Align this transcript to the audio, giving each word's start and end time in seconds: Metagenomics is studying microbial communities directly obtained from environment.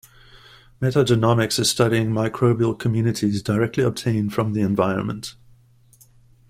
Metagenomics 0.81 1.59
is 1.59 1.69
studying 1.69 2.09
microbial 2.09 2.73
communities 2.79 3.43
directly 3.43 3.83
obtained 3.83 4.33
from 4.33 4.57
environment. 4.57 5.35